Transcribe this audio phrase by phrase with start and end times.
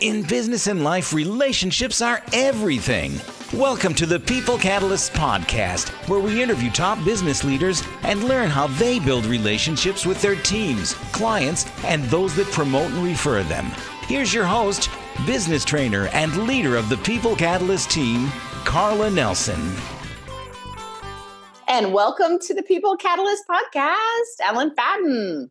[0.00, 3.18] In business and life, relationships are everything.
[3.54, 8.66] Welcome to the People Catalysts podcast, where we interview top business leaders and learn how
[8.66, 13.70] they build relationships with their teams, clients, and those that promote and refer them.
[14.02, 14.90] Here's your host,
[15.24, 18.28] business trainer, and leader of the People Catalyst team,
[18.66, 19.72] Karla Nelson.
[21.68, 25.48] And welcome to the People Catalyst podcast, Allen Fahden.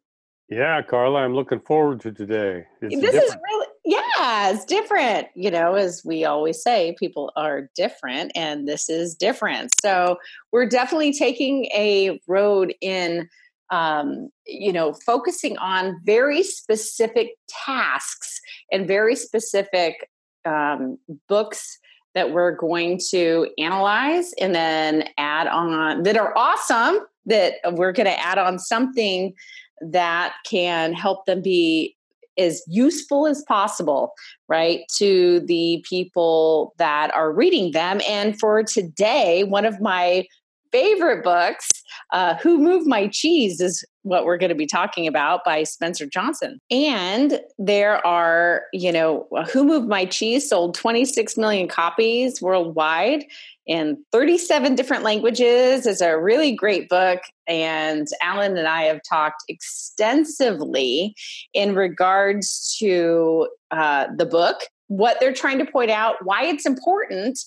[0.49, 2.65] Yeah, Karla, I'm looking forward to today.
[2.79, 3.25] It's this different.
[3.25, 5.27] is really, yeah, it's different.
[5.35, 9.71] You know, as we always say, people are different, and this is different.
[9.79, 10.17] So
[10.51, 13.29] we're definitely taking a road in,
[13.69, 20.09] um, you know, focusing on very specific tasks and very specific
[20.45, 20.97] um,
[21.29, 21.77] books
[22.15, 28.05] that we're going to analyze and then add on that are awesome that we're going
[28.05, 29.33] to add on something
[29.81, 31.95] that can help them be
[32.37, 34.13] as useful as possible,
[34.47, 38.01] right, to the people that are reading them.
[38.07, 40.25] And for today, one of my
[40.71, 41.69] favorite books,
[42.15, 46.05] uh, Who Moved My Cheese, is what we're going to be talking about by Spencer
[46.05, 46.59] Johnson.
[46.71, 53.25] And there are, you know, Who Moved My Cheese sold 26 million copies worldwide
[53.67, 55.85] in 37 different languages.
[55.85, 57.19] It's a really great book.
[57.47, 61.15] And Allen and I have talked extensively
[61.53, 67.39] in regards to uh, the book, what they're trying to point out, why it's important.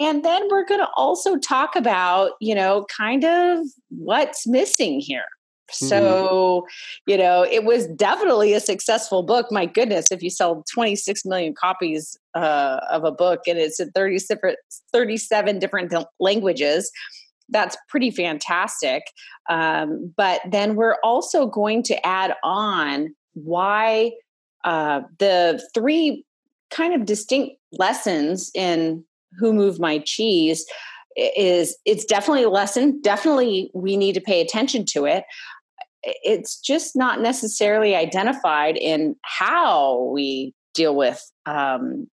[0.00, 5.24] And then we're going to also talk about, you know, kind of what's missing here.
[5.70, 5.86] Mm-hmm.
[5.86, 6.66] So,
[7.06, 9.50] you know, it was definitely a successful book.
[9.50, 13.90] My goodness, if you sell 26 million copies uh, of a book and it's in
[13.92, 14.58] 30 different,
[14.92, 16.90] 37 different languages,
[17.48, 19.04] that's pretty fantastic.
[19.48, 24.12] Um, but then we're also going to add on why
[24.64, 26.24] uh, the three
[26.70, 29.04] kind of distinct lessons in
[29.38, 30.66] Who Moved My Cheese
[31.16, 33.00] is it's definitely a lesson.
[33.00, 35.24] Definitely we need to pay attention to it.
[36.02, 42.08] It's just not necessarily identified in how we deal with um,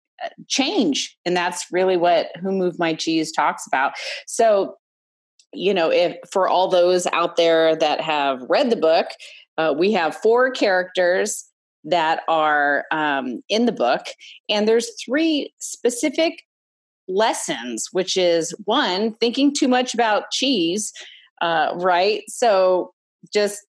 [0.47, 3.93] change and that's really what who moved my cheese talks about.
[4.25, 4.75] So
[5.53, 9.07] you know if for all those out there that have read the book
[9.57, 11.45] uh, we have four characters
[11.83, 14.01] that are um, in the book
[14.49, 16.43] and there's three specific
[17.07, 20.91] lessons which is one thinking too much about cheese
[21.41, 22.23] uh, right?
[22.27, 22.93] So
[23.33, 23.65] just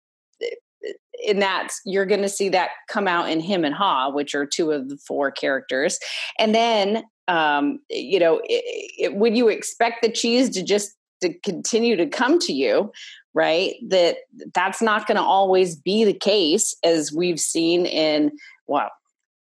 [1.25, 4.47] in that you're going to see that come out in Hem and Haw which are
[4.47, 5.99] two of the four characters.
[6.39, 8.65] And then um, you know it,
[8.99, 12.93] it, would you expect the cheese to just to continue to come to you
[13.35, 14.19] right that
[14.55, 18.31] that's not going to always be the case as we've seen in
[18.67, 18.89] wow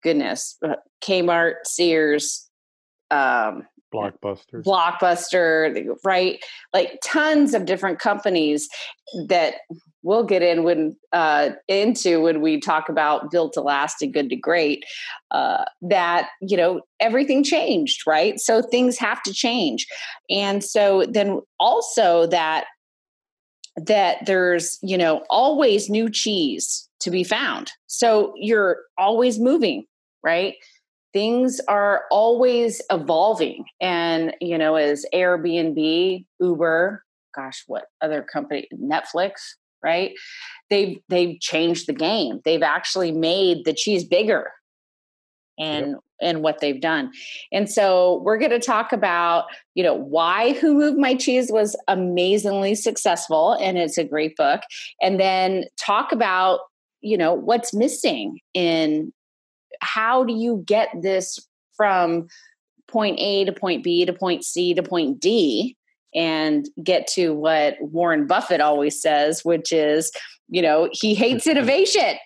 [0.04, 2.48] goodness uh, kmart sears
[3.12, 6.44] um, blockbuster blockbuster right?
[6.74, 8.68] Like tons of different companies
[9.28, 9.56] that
[10.02, 14.30] we'll get in when uh, into when we talk about built to last and good
[14.30, 14.84] to great
[15.32, 18.40] uh, that you know everything changed right?
[18.40, 19.88] So things have to change.
[20.30, 22.66] And so then also that
[23.76, 27.72] that there's you know always new cheese to be found.
[27.88, 29.86] So you're always moving
[30.24, 30.56] right
[31.14, 33.66] things are always evolving.
[33.80, 37.04] And you know as airbnb uber
[37.36, 40.14] gosh what other company netflix right?
[40.70, 42.40] They've they've changed the game.
[42.46, 44.52] They've actually made the cheese bigger
[45.60, 46.00] and yep.
[46.22, 47.12] and what they've done.
[47.52, 51.76] And so we're going to talk about you know why who moved my cheese was
[51.88, 54.62] amazingly successful and it's a great book
[55.02, 56.62] and then talk about
[57.02, 59.12] you know what's missing in
[59.84, 61.40] how do you get this
[61.76, 62.28] from
[62.88, 65.76] point a to point b to point c to point d
[66.16, 70.12] and get to what Warren Buffett always says, which is,
[70.48, 72.18] you know, he hates innovation.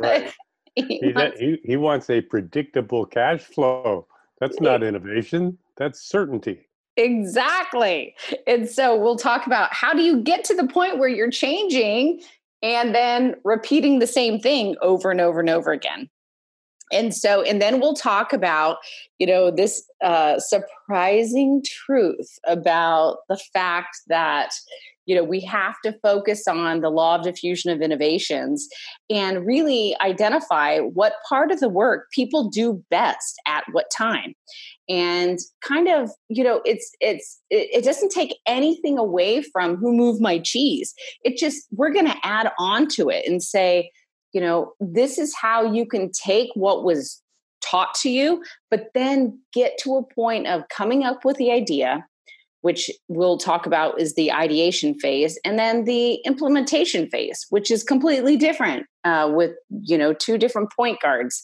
[0.00, 0.32] right.
[0.74, 4.06] he, he, wants, he, he wants a predictable cash flow.
[4.40, 6.68] That's not innovation, that's certainty.
[6.96, 8.14] Exactly.
[8.46, 12.20] And so we'll talk about how do you get to the point where you're changing
[12.60, 16.10] and then repeating the same thing over and over and over again
[16.92, 18.78] and so and then we'll talk about
[19.18, 24.50] you know this uh, surprising truth about the fact that
[25.06, 28.68] you know we have to focus on the law of diffusion of innovations
[29.10, 34.34] and really identify what part of the work people do best at what time.
[34.88, 40.20] And kind of you know it's it's it, doesn't take anything away from who moved
[40.20, 40.94] my cheese.
[41.24, 43.90] It just we're going to add on to it and say
[44.38, 47.20] you know, this is how you can take what was
[47.60, 48.40] taught to you,
[48.70, 52.06] but then get to a point of coming up with the idea,
[52.60, 57.82] which we'll talk about is the ideation phase, and then the implementation phase, which is
[57.82, 59.50] completely different uh, with
[59.82, 61.42] you know two different point guards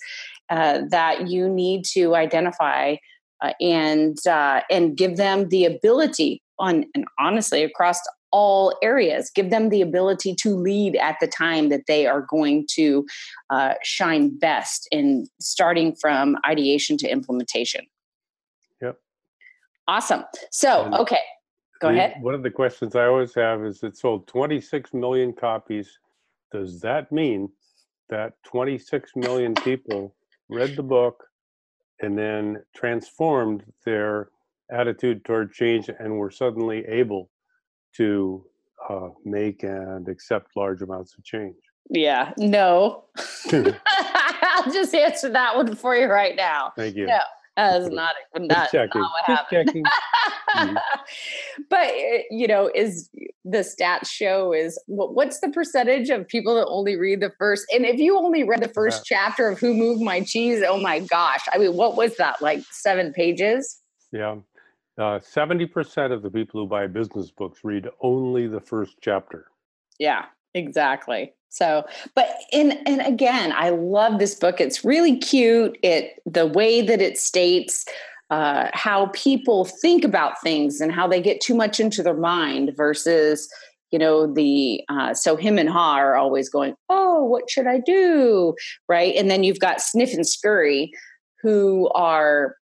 [0.51, 2.95] uh, that you need to identify
[3.43, 7.99] uh, and uh, and give them the ability on and honestly across
[8.35, 9.31] all areas.
[9.33, 13.07] Give them the ability to lead at the time that they are going to
[13.49, 17.87] uh, shine best in starting from ideation to implementation.
[18.83, 18.99] Yep.
[19.87, 20.25] Awesome.
[20.51, 21.21] So and okay
[21.81, 22.23] go the, ahead.
[22.23, 25.99] one of the questions i always have is it sold 26 million copies
[26.53, 27.49] does that mean
[28.09, 30.15] that 26 million people
[30.49, 31.25] read the book
[32.01, 34.29] and then transformed their
[34.71, 37.31] attitude toward change and were suddenly able
[37.97, 38.45] to
[38.89, 41.57] uh, make and accept large amounts of change?
[41.91, 43.05] Yeah, no.
[43.53, 46.73] I'll just answer that one for you right now.
[46.77, 47.07] Thank you.
[47.07, 47.21] No,
[47.57, 49.71] that's not, not, not what happened.
[49.71, 50.77] mm-hmm.
[51.69, 53.11] But, eh, you know, is
[53.45, 57.67] the stats show is what's the percentage of people that only read the first?
[57.73, 59.19] And if you only read the first yeah.
[59.19, 61.43] chapter of Who Moved My Cheese, oh my gosh.
[61.53, 62.41] I mean, what was that?
[62.41, 63.81] Like seven pages?
[64.13, 64.37] Yeah.
[64.97, 69.47] Uh, 70% of the people who buy business books read only the first chapter.
[69.99, 71.33] Yeah, exactly.
[71.49, 74.61] So, but in and again, I love this book.
[74.61, 75.79] It's really cute.
[75.83, 77.85] It the way that it states
[78.31, 82.73] uh, how people think about things and how they get too much into their mind
[82.77, 83.49] versus
[83.91, 87.79] you know the uh, so Hem and Haw are always going oh what should i
[87.79, 88.55] do
[88.89, 90.91] right and then you've got sniff and scurry
[91.43, 92.57] who are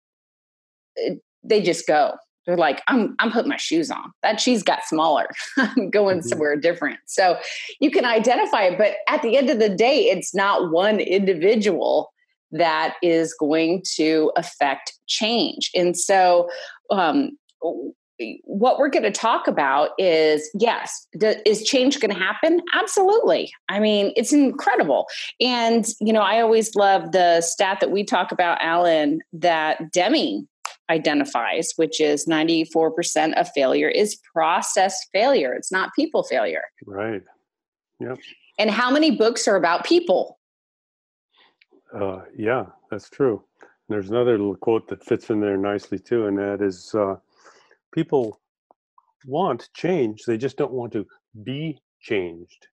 [0.97, 2.13] eh, they just go.
[2.45, 4.11] They're like, I'm I'm putting my shoes on.
[4.23, 5.27] That she's got smaller.
[5.57, 6.27] I'm going mm-hmm.
[6.27, 6.99] somewhere different.
[7.05, 7.37] So
[7.79, 12.11] you can identify it, but at the end of the day, it's not one individual
[12.51, 15.69] that is going to affect change.
[15.75, 16.49] And so
[16.89, 17.37] um,
[18.43, 21.07] what we're going to talk about is yes
[21.45, 25.07] is change going to happen absolutely i mean it's incredible
[25.39, 30.47] and you know i always love the stat that we talk about allen that deming
[30.89, 35.53] identifies, which is 94% of failure is process failure.
[35.53, 36.63] It's not people failure.
[36.85, 37.21] Right.
[37.99, 38.17] Yep.
[38.57, 40.39] And how many books are about people?
[41.93, 43.43] Uh, yeah, that's true.
[43.87, 47.15] There's another little quote that fits in there nicely too, and that is uh,
[47.91, 48.39] people
[49.25, 51.05] want change, they just don't want to
[51.43, 52.67] be changed.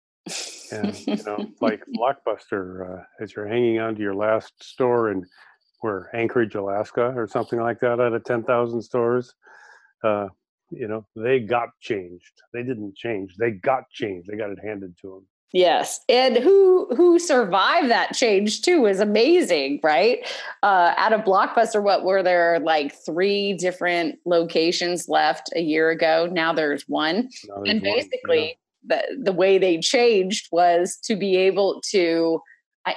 [0.73, 5.25] And, you know, like Blockbuster, uh, as you're hanging on to your last store and
[5.81, 9.35] where Anchorage, Alaska, or something like that, out of ten thousand stores.
[10.03, 10.29] Uh,
[10.71, 12.43] you know, they got changed.
[12.53, 13.37] They didn't change.
[13.39, 14.29] They got changed.
[14.29, 15.27] They got it handed to them.
[15.53, 20.19] Yes, and who who survived that change too is amazing, right?
[20.63, 26.29] Uh, out of Blockbuster, what were there like three different locations left a year ago?
[26.31, 28.59] Now there's one, now there's and basically
[28.89, 29.03] one, yeah.
[29.19, 32.41] the the way they changed was to be able to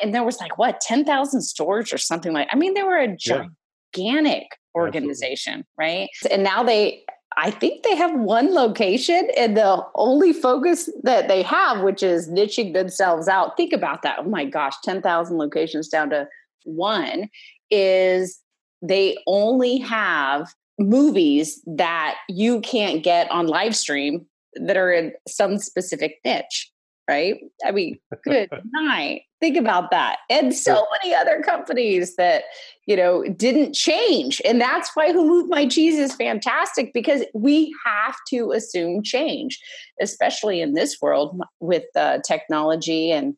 [0.02, 3.16] and there was like what 10,000 stores or something like I mean they were a
[3.16, 3.48] gigantic
[3.96, 4.46] yeah.
[4.76, 6.08] organization, Absolutely.
[6.08, 6.10] right?
[6.32, 7.04] And now they
[7.38, 12.30] I think they have one location and the only focus that they have which is
[12.30, 13.56] niching themselves out.
[13.56, 14.20] Think about that.
[14.20, 16.28] Oh my gosh, 10,000 locations down to
[16.64, 17.30] one
[17.70, 18.40] is
[18.82, 24.26] they only have movies that you can't get on live stream
[24.56, 26.72] that are in some specific niche
[27.10, 27.40] right?
[27.66, 29.24] I mean, good night.
[29.40, 30.20] Think about that.
[30.30, 32.44] And so many other companies that,
[32.86, 34.42] you know, didn't change.
[34.44, 39.60] And that's why Who Moved My Cheese is fantastic because we have to assume change,
[40.02, 43.36] especially in this world with uh, technology and,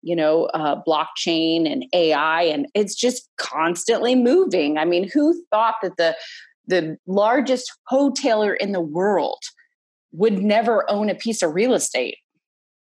[0.00, 2.42] you know, uh, blockchain and AI.
[2.44, 4.78] And it's just constantly moving.
[4.78, 6.16] I mean, who thought that the,
[6.66, 9.42] the largest hoteler in the world
[10.12, 12.16] would never own a piece of real estate?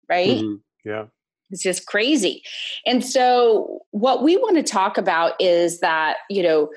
[0.09, 0.29] right?
[0.29, 0.55] Mm-hmm.
[0.85, 1.05] Yeah.
[1.51, 2.43] It's just crazy.
[2.87, 6.69] And so, what we want to talk about is that, you know,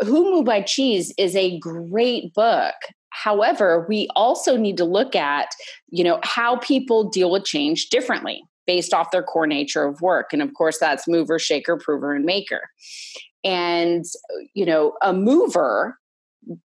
[0.00, 2.74] Who Moved My Cheese is a great book.
[3.10, 5.48] However, we also need to look at,
[5.88, 10.32] you know, how people deal with change differently based off their core nature of work.
[10.32, 12.62] And of course, that's mover, shaker, prover, and maker.
[13.44, 14.04] And,
[14.54, 15.98] you know, a mover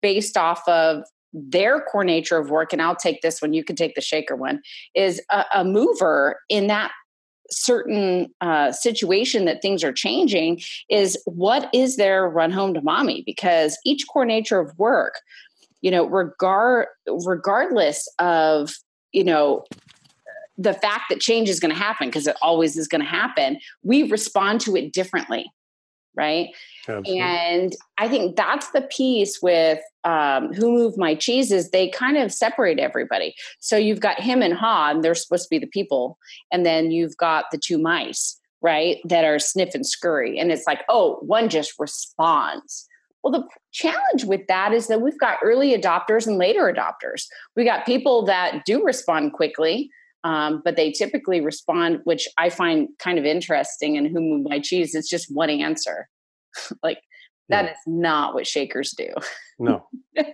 [0.02, 3.74] based off of their core nature of work, and I'll take this one, you can
[3.74, 4.60] take the shaker one,
[4.94, 6.92] is a, a mover in that
[7.56, 13.22] certain uh, situation that things are changing is what is their run home to mommy?
[13.24, 15.14] Because each core nature of work
[15.84, 18.72] you know regard regardless of
[19.12, 19.64] you know
[20.56, 23.58] the fact that change is going to happen because it always is going to happen
[23.82, 25.44] we respond to it differently
[26.16, 26.48] right?
[26.88, 27.20] Absolutely.
[27.20, 32.16] And I think that's the piece with um, Who Moved My Cheese is they kind
[32.16, 33.34] of separate everybody.
[33.60, 36.18] So you've got Hem and Haw, and they're supposed to be the people.
[36.52, 40.38] And then you've got the two mice, right, that are sniff and scurry.
[40.38, 42.86] And it's like, oh, one just responds.
[43.22, 47.24] Well, the challenge with that is that we've got early adopters and later adopters.
[47.56, 49.90] We got people that do respond quickly,
[50.24, 53.96] um, but they typically respond, which I find kind of interesting.
[53.96, 54.94] And who moved my cheese?
[54.94, 56.08] It's just one answer.
[56.82, 56.98] like
[57.50, 57.70] that yeah.
[57.72, 59.08] is not what shakers do.
[59.58, 60.32] No, right.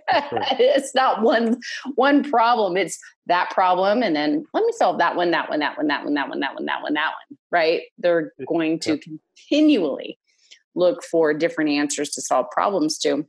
[0.59, 1.59] it's not one
[1.95, 2.77] one problem.
[2.77, 6.03] It's that problem, and then let me solve that one, that one, that one, that
[6.05, 7.37] one, that one, that one, that one, that one.
[7.51, 7.81] Right?
[7.97, 10.17] They're going to continually
[10.73, 13.27] look for different answers to solve problems to.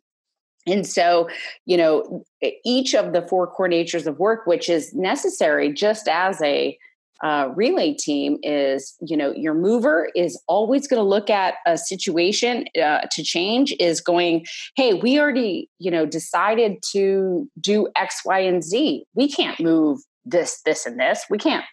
[0.66, 1.28] And so,
[1.66, 2.24] you know,
[2.64, 6.78] each of the four core natures of work, which is necessary just as a
[7.22, 11.76] uh, relay team, is, you know, your mover is always going to look at a
[11.76, 14.44] situation uh, to change, is going,
[14.76, 19.04] hey, we already, you know, decided to do X, Y, and Z.
[19.14, 21.24] We can't move this, this, and this.
[21.30, 21.64] We can't,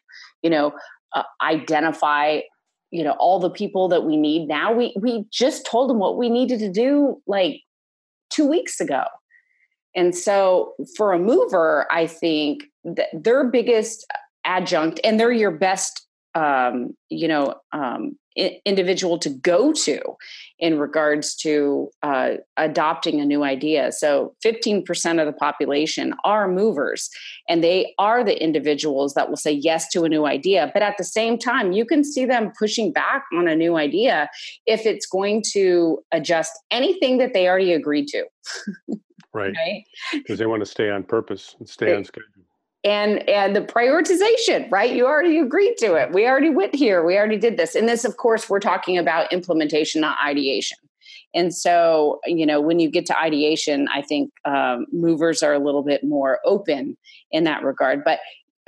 [0.42, 0.74] you know,
[1.14, 2.42] uh, identify
[2.92, 6.18] you know all the people that we need now we we just told them what
[6.18, 7.62] we needed to do like
[8.30, 9.04] 2 weeks ago.
[9.96, 14.06] And so for a mover i think that their biggest
[14.46, 16.06] adjunct and they're your best
[16.36, 18.18] um, you know um,
[18.66, 20.02] individual to go to
[20.60, 23.92] in regards to uh, adopting a new idea.
[23.92, 27.10] So 15% of the population are movers,
[27.48, 30.70] and they are the individuals that will say yes to a new idea.
[30.74, 34.30] But at the same time, you can see them pushing back on a new idea
[34.66, 38.26] if it's going to adjust anything that they already agreed to.
[39.34, 39.54] right.
[40.12, 40.38] Because right?
[40.40, 42.39] they want to stay on purpose and stay on schedule
[42.84, 44.96] and and the prioritization right?
[44.96, 46.12] You already agreed to it.
[46.14, 47.04] We already went here.
[47.04, 47.76] We already did this.
[47.76, 50.78] And this of course we're talking about implementation not ideation.
[51.34, 55.60] And so you know when you get to ideation i think um, movers are a
[55.60, 56.98] little bit more open
[57.32, 58.04] in that regard.
[58.04, 58.20] But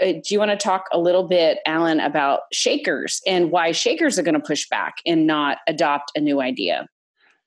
[0.01, 4.19] uh, do you want to talk a little bit allen about shakers and why shakers
[4.19, 6.87] are going to push back and not adopt a new idea?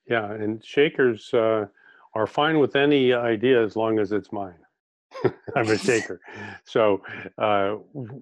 [0.09, 1.67] Yeah and shakers uh,
[2.15, 4.64] are fine with any idea as long as it's mine
[5.57, 6.21] I'm a shaker.
[6.65, 7.03] So
[7.39, 7.77] uh,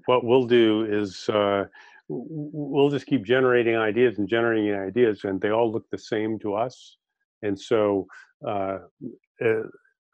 [0.07, 1.65] what we'll do is uh,
[2.09, 6.55] we'll just keep generating ideas and generating ideas, and they all look the same to
[6.55, 6.97] us.
[7.43, 8.07] And so
[8.47, 8.79] uh,
[9.45, 9.63] uh,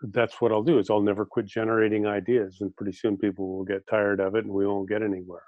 [0.03, 3.65] that's what I'll do is I'll never quit generating ideas, and pretty soon people will
[3.65, 5.43] get tired of it, and we won't get anywhere.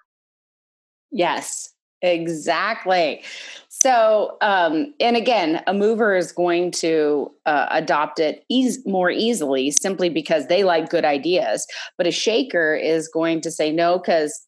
[1.11, 3.23] Yes, Exactly.
[3.69, 9.71] So, um, and again, a mover is going to uh, adopt it eas- more easily
[9.71, 11.67] simply because they like good ideas.
[11.99, 14.47] But a shaker is going to say no because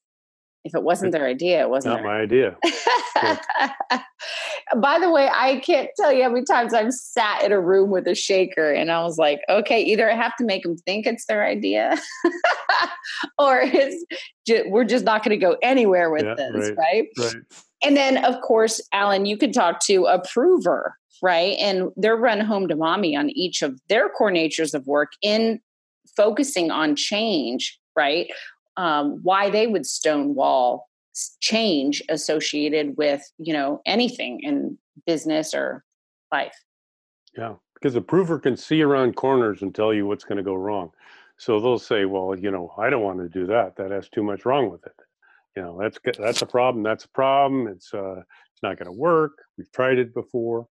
[0.64, 2.57] if it wasn't their idea, it wasn't not my idea.
[4.76, 7.90] By the way, I can't tell you how many times I've sat in a room
[7.90, 11.07] with a shaker and I was like, okay, either I have to make them think
[11.07, 11.99] it's their idea
[13.38, 14.04] or it's
[14.47, 17.09] just, we're just not going to go anywhere with yeah, this, right, right?
[17.19, 17.37] Right.
[17.83, 21.57] And then, of course, Allen, you can talk to a prover, right?
[21.59, 25.61] And they're run home to mommy on each of their core natures of work in
[26.16, 28.31] focusing on change, right?
[28.76, 30.88] Um, why they would stonewall
[31.41, 35.85] change associated with you know anything in business or
[36.31, 36.57] life.
[37.37, 40.55] Yeah because a prover can see around corners and tell you what's going to go
[40.55, 40.91] wrong.
[41.37, 43.76] So they'll say well you know i don't want to do that.
[43.76, 44.95] That has too much wrong with it.
[45.57, 47.67] You know that's that's a problem that's a problem.
[47.67, 49.33] It's uh it's not going to work.
[49.59, 50.69] We've tried it before.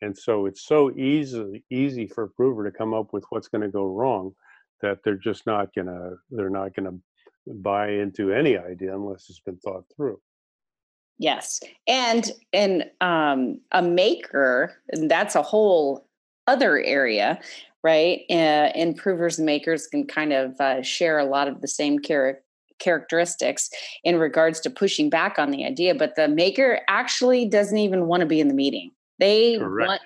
[0.00, 3.62] And so it's so easy easy for a prover to come up with what's going
[3.62, 4.32] to go wrong
[4.80, 6.98] that they're just not to they're not to
[7.46, 10.20] buy into any idea unless it's been thought through.
[11.18, 16.06] Yes, and and um, a maker, and that's a whole
[16.46, 17.38] other area,
[17.84, 18.22] right?
[18.30, 22.40] Uh, improvers and makers can kind of uh, share a lot of the same char-
[22.80, 23.70] characteristics
[24.02, 28.20] in regards to pushing back on the idea, but the maker actually doesn't even want
[28.20, 28.90] to be in the meeting.
[29.18, 29.88] They Correct.
[29.88, 30.00] want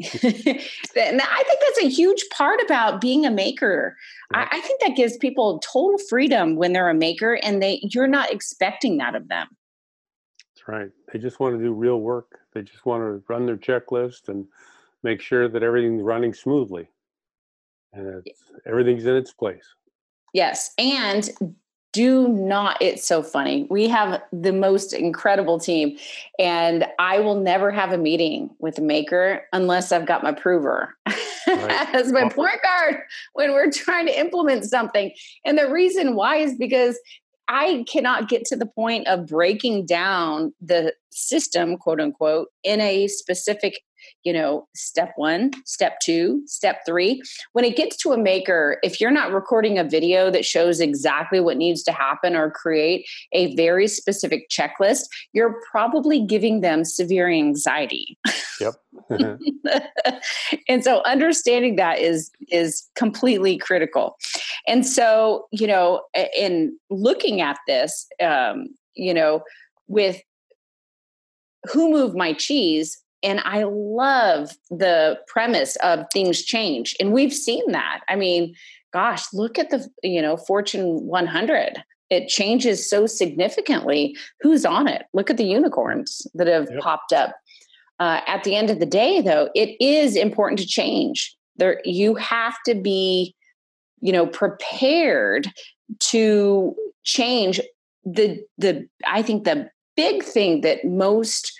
[0.00, 3.96] and I think that's a huge part about being a maker.
[4.32, 4.46] Yeah.
[4.50, 8.06] I, I, think that gives people total freedom when they're a maker and they you're
[8.06, 9.48] not expecting that of them.
[10.54, 10.90] That's right.
[11.12, 12.38] They just want to do real work.
[12.54, 14.46] They just want to run their checklist and
[15.02, 16.88] make sure that everything's running smoothly.
[17.92, 18.24] And
[18.66, 19.64] everything's in its place.
[20.32, 20.74] Yes.
[20.78, 21.28] And
[21.98, 23.66] do not it's so funny.
[23.68, 25.98] We have the most incredible team
[26.38, 30.94] and i will never have a meeting with a maker unless i've got my prover.
[31.06, 31.88] Right.
[31.94, 33.00] as my point guard
[33.32, 35.10] when we're trying to implement something.
[35.44, 37.00] And the reason why is because
[37.48, 43.08] I cannot get to the point of breaking down the system, quote unquote, in a
[43.08, 43.80] specific
[44.24, 47.22] you know, step one, step two, step three.
[47.52, 51.40] When it gets to a maker, if you're not recording a video that shows exactly
[51.40, 57.28] what needs to happen or create a very specific checklist, you're probably giving them severe
[57.28, 58.18] anxiety.
[58.60, 58.74] Yep.
[60.68, 64.16] and so understanding that is is completely critical.
[64.66, 66.02] And so, you know,
[66.36, 69.42] in looking at this, um, you know,
[69.86, 70.20] with
[71.70, 77.72] who moved my cheese and i love the premise of things change and we've seen
[77.72, 78.00] that.
[78.08, 78.54] I mean
[78.92, 84.16] gosh look at the you know fortune 100 it changes so significantly.
[84.40, 85.04] Who's on it?
[85.12, 86.80] Look at the unicorns that have yep.
[86.80, 87.36] popped up.
[88.00, 91.36] Uh, at the end of the day though it is important to change.
[91.56, 93.34] There you have to be
[94.00, 95.48] you know prepared
[96.00, 97.60] to change.
[98.04, 101.52] The the i think the big thing that most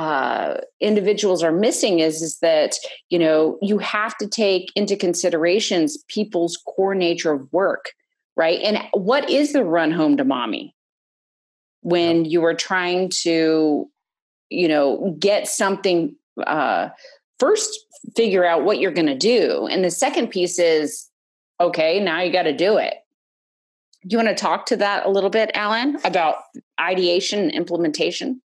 [0.00, 2.76] uh, individuals are missing is is that
[3.08, 7.92] you know you have to take into considerations people's core nature of work
[8.40, 8.60] right?
[8.62, 10.74] And what is the run home to mommy?
[11.82, 13.88] When you are trying to
[14.48, 16.16] you know get something
[16.46, 16.88] uh,
[17.38, 17.78] first
[18.16, 19.66] figure out what you're going to do.
[19.70, 21.08] And the second piece is
[21.60, 22.94] okay now you got to do it.
[24.02, 26.36] Do you want to talk to that a little bit, Allen, about
[26.80, 28.40] ideation and implementation?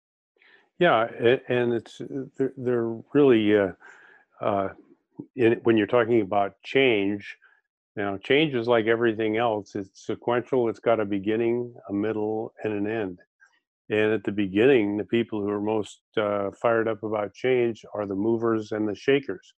[0.80, 1.06] Yeah,
[1.48, 2.02] and it's
[2.38, 3.72] they're, they're really uh,
[4.40, 4.70] uh,
[5.36, 7.36] in, when you're talking about change.
[7.96, 9.74] You know, change is like everything else.
[9.76, 10.68] It's sequential.
[10.68, 13.20] It's got a beginning, a middle, and an end.
[13.90, 18.06] And at the beginning, the people who are most uh, fired up about change are
[18.06, 19.54] the movers and the shakers.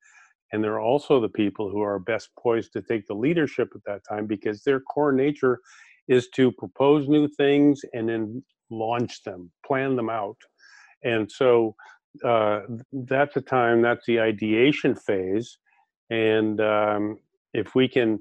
[0.52, 4.02] And they're also the people who are best poised to take the leadership at that
[4.08, 5.60] time because their core nature
[6.08, 10.36] is to propose new things and then launch them, plan them out.
[11.04, 11.74] And so
[12.24, 12.60] uh,
[12.92, 15.58] that's the time, that's the ideation phase.
[16.10, 17.18] And um,
[17.54, 18.20] if we can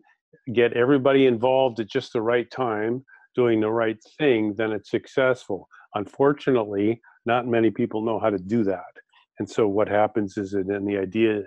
[0.53, 3.03] get everybody involved at just the right time,
[3.35, 5.67] doing the right thing, then it's successful.
[5.95, 8.93] Unfortunately, not many people know how to do that.
[9.39, 11.43] And so what happens is that in the idea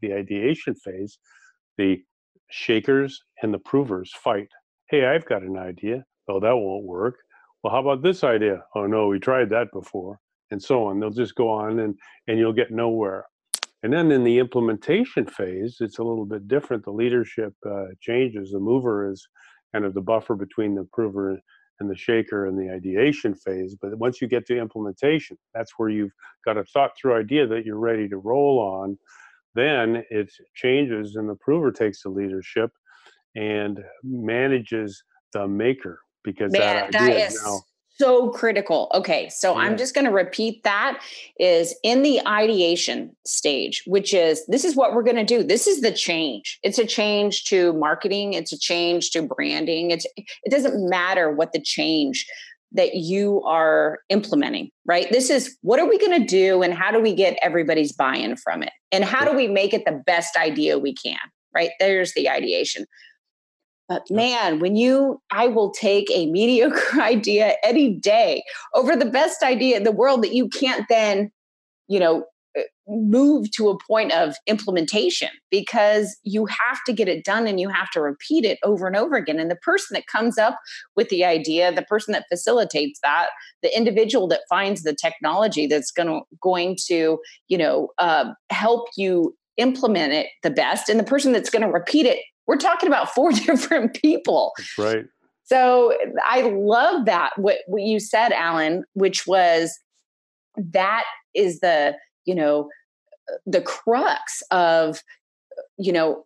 [0.00, 1.18] the ideation phase,
[1.78, 2.02] the
[2.50, 4.48] shakers and the provers fight.
[4.90, 6.04] Hey, I've got an idea.
[6.28, 7.16] Oh, that won't work.
[7.62, 8.64] Well, how about this idea?
[8.74, 10.18] Oh no, we tried that before,
[10.52, 11.00] and so on.
[11.00, 13.24] They'll just go on, and and you'll get nowhere.
[13.82, 16.84] And then in the implementation phase, it's a little bit different.
[16.84, 18.52] The leadership uh, changes.
[18.52, 19.26] The mover is
[19.72, 21.40] kind of the buffer between the prover
[21.80, 23.74] and the shaker and the ideation phase.
[23.80, 26.12] But once you get to implementation, that's where you've
[26.44, 28.96] got a thought through idea that you're ready to roll on
[29.54, 32.70] then it changes and the prover takes the leadership
[33.34, 37.60] and manages the maker because Man, that, that is, is now
[37.94, 38.90] so critical.
[38.94, 39.60] Okay, so yeah.
[39.60, 41.02] I'm just going to repeat that
[41.38, 45.42] is in the ideation stage, which is this is what we're going to do.
[45.42, 46.58] This is the change.
[46.62, 49.90] It's a change to marketing, it's a change to branding.
[49.90, 52.26] It's it doesn't matter what the change
[52.74, 55.06] that you are implementing, right?
[55.10, 58.16] This is what are we going to do and how do we get everybody's buy
[58.16, 58.72] in from it?
[58.90, 61.18] And how do we make it the best idea we can,
[61.54, 61.70] right?
[61.78, 62.86] There's the ideation.
[63.92, 68.42] But man, when you, I will take a mediocre idea any day
[68.74, 71.30] over the best idea in the world that you can't then,
[71.88, 72.24] you know,
[72.86, 77.68] move to a point of implementation because you have to get it done and you
[77.68, 79.38] have to repeat it over and over again.
[79.38, 80.58] And the person that comes up
[80.96, 83.28] with the idea the person that facilitates that
[83.62, 88.88] the individual that finds the technology that's going to going to you know uh, help
[88.96, 92.88] you implement it the best and the person that's going to repeat it we're talking
[92.88, 94.52] about four different people.
[94.58, 95.04] That's right.
[95.44, 95.92] So
[96.24, 99.78] i love that what, what you said allen which was
[100.56, 102.70] that is the you know
[103.44, 105.02] the crux of
[105.76, 106.24] you know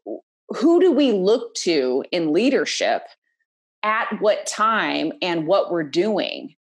[0.51, 3.03] who do we look to in leadership
[3.83, 6.55] at what time and what we're doing?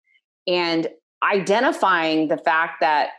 [0.46, 0.88] And
[1.22, 3.10] identifying the fact that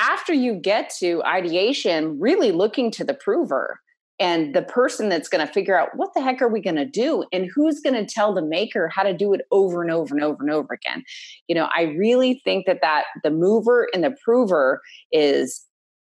[0.00, 3.80] after you get to ideation really looking to the prover
[4.20, 6.84] and the person that's going to figure out what the heck are we going to
[6.84, 10.14] do and who's going to tell the maker how to do it over and over
[10.14, 11.02] and over and over again
[11.48, 14.80] you know i really think that that the mover and the prover
[15.12, 15.66] is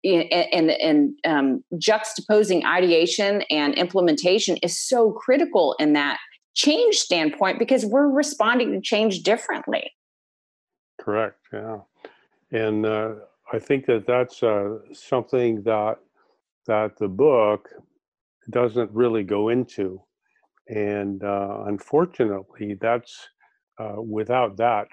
[0.04, 6.18] and and um, juxtaposing ideation and implementation is so critical in that
[6.54, 9.92] change standpoint because we're responding to change differently.
[11.00, 11.38] Correct.
[11.52, 11.78] Yeah,
[12.50, 13.14] and uh,
[13.52, 15.98] I think that that's uh, something that
[16.66, 17.70] that the book
[18.50, 20.00] doesn't really go into,
[20.68, 23.28] and uh, unfortunately, that's
[23.78, 24.88] uh, without that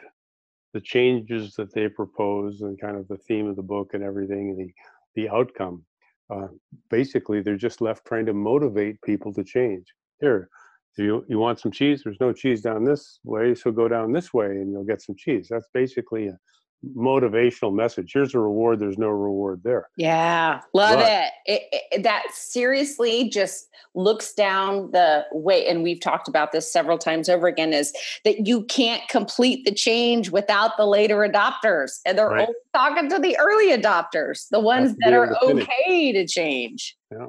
[0.73, 4.55] the changes that they propose and kind of the theme of the book and everything
[4.57, 4.71] the
[5.15, 5.83] the outcome.
[6.29, 6.47] Uh,
[6.89, 9.85] basically, they're just left trying to motivate people to change.
[10.19, 10.49] Here,
[10.97, 12.01] you you want some cheese?
[12.03, 15.15] There's no cheese down this way, so go down this way and you'll get some
[15.17, 15.47] cheese.
[15.49, 16.37] That's basically a
[16.85, 18.11] motivational message.
[18.13, 18.79] Here's a reward.
[18.79, 19.89] There's no reward there.
[19.97, 21.31] Yeah, love it.
[21.45, 22.03] It, it.
[22.03, 27.47] That seriously just looks down the way, and we've talked about this several times over
[27.47, 27.73] again.
[27.73, 27.93] Is
[28.25, 32.49] that you can't complete the change without the later adopters, and they're right.
[32.73, 36.95] talking to the early adopters, the ones that are to okay to change.
[37.11, 37.27] Yeah.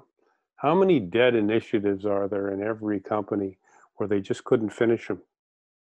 [0.57, 3.59] How many dead initiatives are there in every company
[3.97, 5.23] where they just couldn't finish them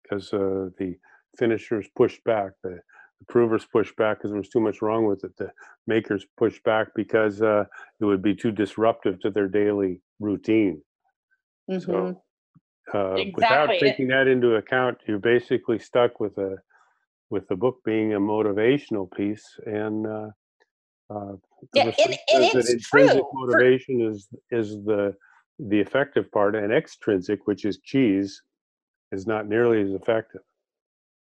[0.03, 0.99] because uh, the
[1.37, 2.81] finishers pushed back the
[3.29, 5.37] provers pushed back because there was too much wrong with it.
[5.37, 5.51] The
[5.87, 7.65] makers pushed back because uh,
[8.01, 10.83] it would be too disruptive to their daily routine.
[11.71, 11.81] Mm-hmm.
[11.91, 12.23] So,
[12.93, 13.33] uh, exactly.
[13.35, 16.57] without taking that into account, you're basically stuck with a
[17.31, 20.29] with the book being a motivational piece, and uh,
[21.11, 21.33] uh,
[21.73, 21.95] yeah, and,
[22.33, 23.31] and it's intrinsic true.
[23.33, 25.15] motivation For- is is the
[25.59, 28.43] the effective part, and extrinsic, which is cheese,
[29.13, 30.43] is not nearly as effective.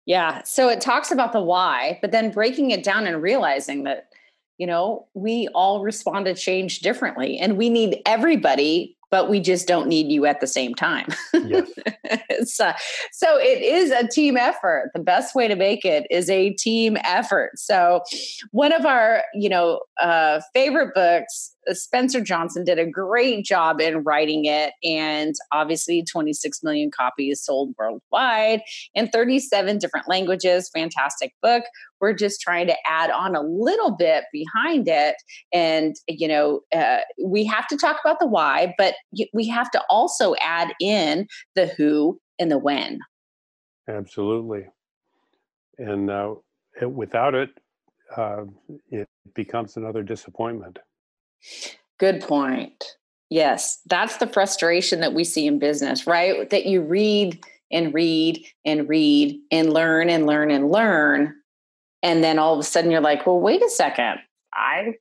[0.09, 0.43] Yeah.
[0.45, 4.09] So it talks about the why, but then breaking it down and realizing that,
[4.57, 9.67] you know, we all respond to change differently and we need everybody but we just
[9.67, 11.07] don't need you at the same time.
[11.33, 11.71] Yes.
[12.45, 12.73] so,
[13.13, 14.91] so it is a team effort.
[14.95, 17.53] The best way to make it is a team effort.
[17.57, 18.03] So
[18.51, 23.81] one of our, you know, uh, favorite books, uh, Spencer Johnson did a great job
[23.81, 24.73] in writing it.
[24.85, 28.61] And obviously 26 million copies sold worldwide
[28.95, 30.71] in 37 different languages.
[30.73, 31.65] Fantastic book.
[32.01, 35.17] We're just trying to add on a little bit behind it.
[35.53, 38.95] And, you know, uh, we have to talk about the why, but
[39.33, 43.01] we have to also add in the who and the when.
[43.89, 44.67] Absolutely.
[45.79, 46.35] And uh,
[46.89, 47.51] without it,
[48.17, 48.45] uh,
[48.91, 50.79] it becomes another disappointment.
[51.99, 52.85] Good point.
[53.31, 56.49] Yes, that's the frustration that we see in business, right?
[56.51, 61.35] That you read and read and read and learn and learn and learn.
[62.03, 64.21] And then all of a sudden you're like, well, wait a second.
[64.55, 64.95] I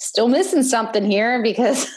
[0.00, 1.88] still missing something here because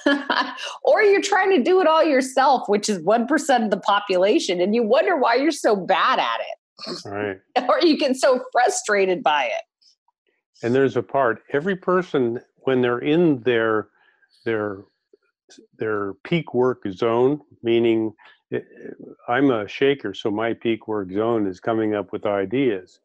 [0.83, 4.75] or you're trying to do it all yourself which is 1% of the population and
[4.75, 7.05] you wonder why you're so bad at it.
[7.05, 7.39] Right.
[7.69, 10.65] Or you get so frustrated by it.
[10.65, 13.87] And there's a part every person when they're in their
[14.45, 14.83] their
[15.77, 18.13] their peak work zone meaning
[18.51, 18.59] eh,
[19.27, 22.99] i'm a shaker so my peak work zone is coming up with ideas.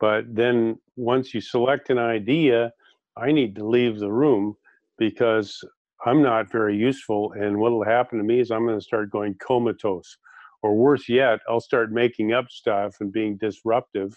[0.00, 2.72] But then once you select an idea
[3.16, 4.54] I need to leave the room
[4.98, 5.62] because
[6.06, 7.32] I'm not very useful.
[7.32, 10.16] And what will happen to me is I'm going to start going comatose.
[10.62, 14.14] Or worse yet, I'll start making up stuff and being disruptive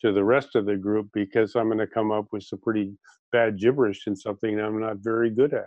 [0.00, 2.92] to the rest of the group because I'm going to come up with some pretty
[3.32, 5.64] bad gibberish in something I'm not very good at.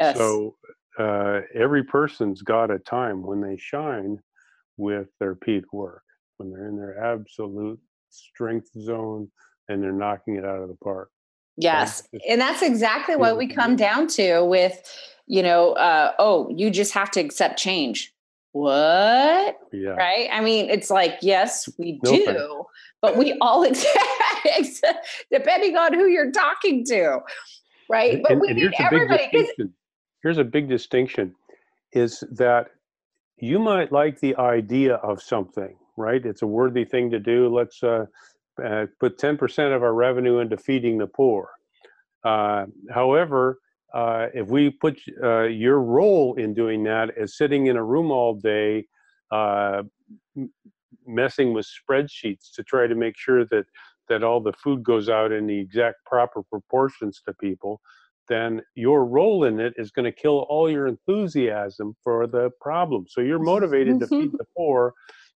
[0.00, 0.16] Yes.
[0.16, 0.56] So
[0.98, 4.18] uh, every person's got a time when they shine
[4.76, 6.02] with their peak work,
[6.38, 7.78] when they're in their absolute
[8.10, 9.30] strength zone
[9.68, 11.10] and they're knocking it out of the park.
[11.58, 12.06] Yes.
[12.28, 14.80] And that's exactly what we come down to with,
[15.26, 18.14] you know, uh, oh, you just have to accept change.
[18.52, 19.58] What?
[19.72, 19.90] Yeah.
[19.90, 20.28] Right?
[20.32, 22.64] I mean, it's like, yes, we no do,
[23.02, 23.64] but we all
[24.58, 27.18] accept, depending on who you're talking to.
[27.90, 28.22] Right.
[28.22, 29.46] But and, we and need everybody.
[30.22, 31.34] Here's a big distinction
[31.92, 32.68] is that
[33.38, 36.24] you might like the idea of something, right?
[36.24, 37.54] It's a worthy thing to do.
[37.54, 38.06] Let's uh,
[38.64, 41.50] uh, put 10% of our revenue into feeding the poor.
[42.24, 43.58] Uh, however,
[43.94, 48.10] uh, if we put uh, your role in doing that as sitting in a room
[48.10, 48.84] all day,
[49.30, 49.82] uh,
[51.06, 53.64] messing with spreadsheets to try to make sure that
[54.08, 57.78] that all the food goes out in the exact proper proportions to people,
[58.26, 63.04] then your role in it is going to kill all your enthusiasm for the problem.
[63.06, 64.94] So you're motivated to feed the poor,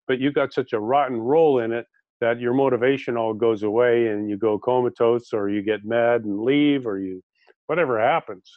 [0.08, 1.86] but you got such a rotten role in it
[2.22, 6.40] that your motivation all goes away and you go comatose or you get mad and
[6.40, 7.20] leave or you
[7.66, 8.48] whatever happens.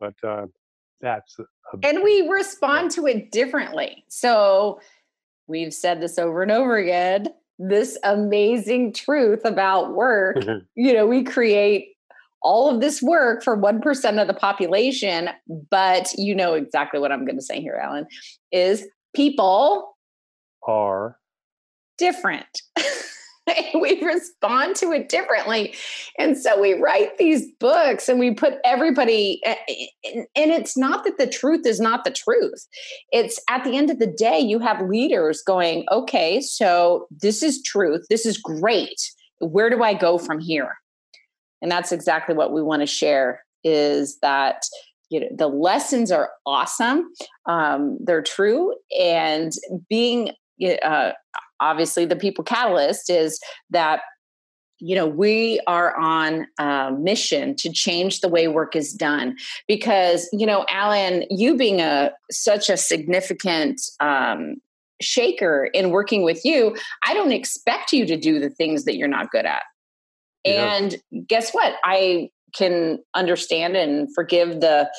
[0.00, 0.46] But uh,
[1.02, 1.44] that's a,
[1.82, 4.02] and we respond to it differently.
[4.08, 4.80] So
[5.46, 7.26] we've said this over and over again
[7.58, 10.36] this amazing truth about work
[10.74, 11.96] you know we create
[12.42, 15.30] all of this work for 1% of the population
[15.70, 18.06] but you know exactly what i'm going to say here allen
[18.52, 19.96] is people
[20.66, 21.16] are
[21.98, 22.62] different.
[23.80, 25.74] we respond to it differently.
[26.18, 31.28] And so we write these books and we put everybody, and it's not that the
[31.28, 32.66] truth is not the truth.
[33.12, 37.62] It's at the end of the day, you have leaders going, okay, so this is
[37.62, 38.06] truth.
[38.10, 39.12] This is great.
[39.38, 40.72] Where do I go from here?
[41.62, 44.62] and that's exactly what we want to share is that
[45.10, 47.10] you know the lessons are awesome
[47.46, 49.52] um, they're true and
[49.88, 50.30] being
[50.82, 51.12] uh,
[51.60, 53.40] obviously the people catalyst is
[53.70, 54.00] that
[54.78, 59.36] you know we are on a mission to change the way work is done.
[59.66, 64.56] Because you know allen you being a such a significant um,
[65.00, 69.08] shaker in working with you i don't expect you to do the things that you're
[69.08, 69.62] not good at.
[70.44, 70.76] Yeah.
[70.76, 71.74] and guess what?
[71.84, 74.90] I can understand and forgive the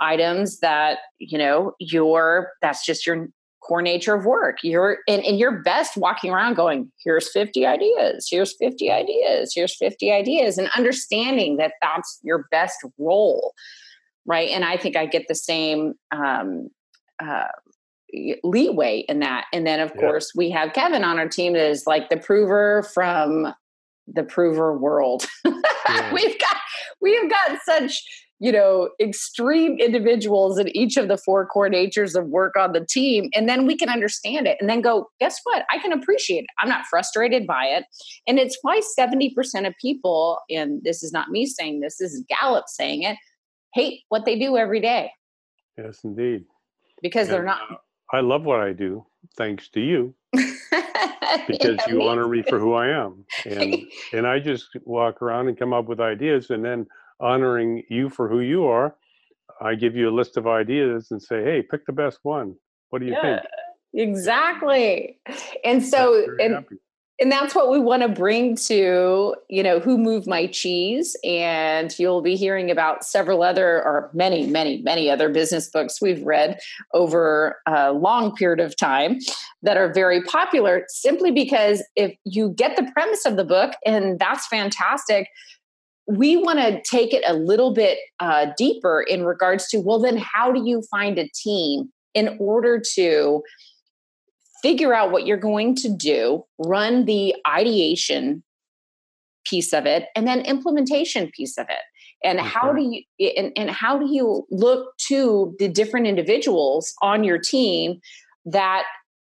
[0.00, 3.28] items that you know your that's just your
[3.66, 4.58] core nature of work.
[4.62, 9.76] You're and, and you're best walking around going, here's 50 ideas, here's 50 ideas, here's
[9.76, 13.52] 50 ideas, and understanding that that's your best role.
[14.24, 14.50] Right.
[14.50, 16.68] And I think I get the same um,
[17.22, 17.46] uh,
[18.42, 19.46] leeway in that.
[19.52, 20.00] And then, of yeah.
[20.00, 23.54] course, we have Kevin on our team that is like the prover from
[24.06, 25.26] the prover world.
[25.88, 26.12] Yeah.
[26.12, 26.56] we've got
[27.00, 28.02] we've got such
[28.38, 32.84] you know, extreme individuals in each of the four core natures of work on the
[32.84, 33.30] team.
[33.34, 35.64] And then we can understand it and then go, guess what?
[35.72, 36.50] I can appreciate it.
[36.60, 37.84] I'm not frustrated by it.
[38.26, 39.32] And it's why 70%
[39.66, 43.16] of people, and this is not me saying this, this is Gallup saying it,
[43.72, 45.10] hate what they do every day.
[45.78, 46.44] Yes, indeed.
[47.02, 47.60] Because and, they're not.
[47.70, 47.76] Uh,
[48.12, 50.14] I love what I do, thanks to you.
[51.46, 53.24] because yeah, you honor me for who I am.
[53.44, 53.76] And
[54.12, 56.86] and I just walk around and come up with ideas and then
[57.20, 58.94] honoring you for who you are,
[59.60, 62.54] I give you a list of ideas and say, hey, pick the best one.
[62.90, 63.42] What do you yeah, think?
[63.94, 65.18] Exactly.
[65.64, 66.76] And so, and, happy.
[67.18, 71.16] and that's what we want to bring to, you know, Who Moved My Cheese.
[71.24, 76.22] And you'll be hearing about several other, or many, many, many other business books we've
[76.22, 76.60] read
[76.92, 79.18] over a long period of time
[79.62, 84.18] that are very popular simply because if you get the premise of the book, and
[84.18, 85.28] that's fantastic
[86.06, 90.16] we want to take it a little bit uh, deeper in regards to well then
[90.16, 93.42] how do you find a team in order to
[94.62, 98.42] figure out what you're going to do run the ideation
[99.44, 101.82] piece of it and then implementation piece of it
[102.24, 102.48] and okay.
[102.48, 107.38] how do you and, and how do you look to the different individuals on your
[107.38, 108.00] team
[108.44, 108.84] that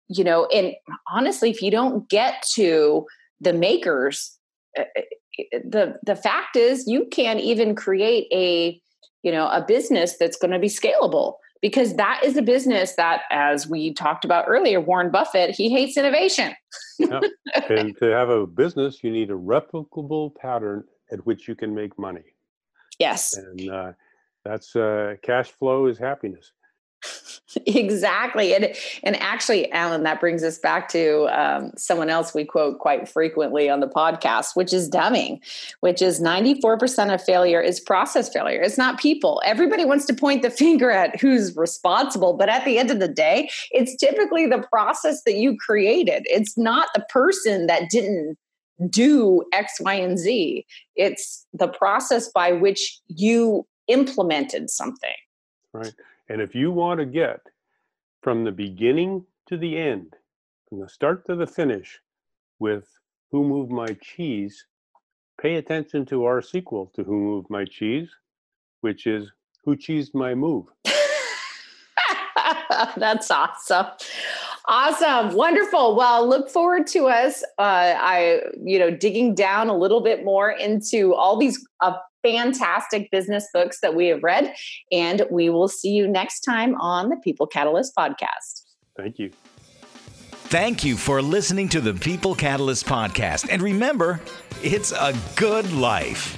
[0.08, 0.74] you know and
[1.12, 3.06] honestly if you don't get to
[3.42, 4.38] the makers
[5.52, 8.80] the the fact is you can't even create a
[9.24, 13.22] you know a business that's going to be scalable because that is a business that
[13.32, 16.54] as we talked about earlier warren buffett he hates innovation.
[17.00, 17.22] Yeah.
[17.70, 21.98] and to have a business you need a replicable pattern at which you can make
[21.98, 22.36] money.
[23.00, 23.36] Yes.
[23.36, 23.92] And uh,
[24.44, 26.52] that's uh, cash flow is happiness
[27.66, 32.80] exactly and and actually allen that brings us back to um, someone else we quote
[32.80, 35.40] quite frequently on the podcast which is deming
[35.80, 38.62] which is 94% of failure is process failure.
[38.62, 39.42] It's not people.
[39.46, 43.08] Everybody wants to point the finger at who's responsible but at the end of the
[43.08, 46.24] day it's typically the process that you created.
[46.26, 48.38] It's not the person that didn't
[48.90, 50.66] do x y and z.
[50.96, 55.16] It's the process by which you implemented something.
[55.74, 55.94] Right
[56.30, 57.40] and if you want to get
[58.22, 60.14] from the beginning to the end,
[60.68, 62.00] from the start to the finish
[62.60, 62.86] with
[63.32, 64.66] Who Moved My Cheese,
[65.42, 68.10] pay attention to our sequel to Who Moved My Cheese,
[68.82, 69.32] which is
[69.64, 70.66] Who Cheesed My Move.
[72.98, 73.88] That's awesome.
[74.66, 75.34] Awesome.
[75.34, 75.96] Wonderful.
[75.96, 77.42] Well, look forward to us.
[77.58, 81.98] Uh, I, you know, digging down a little bit more into all these uh,
[82.32, 84.54] fantastic business books that we have read.
[84.92, 88.64] And we will see you next time on the People Catalyst podcast.
[88.96, 89.32] Thank you.
[90.50, 93.48] Thank you for listening to the People Catalyst podcast.
[93.52, 94.22] And remember,
[94.64, 96.38] it's a good life.